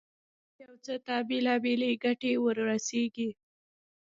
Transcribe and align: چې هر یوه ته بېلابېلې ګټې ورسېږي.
چې 0.55 0.61
هر 0.67 0.71
یوه 0.71 0.97
ته 1.05 1.15
بېلابېلې 1.29 1.91
ګټې 2.03 2.31
ورسېږي. 2.43 3.29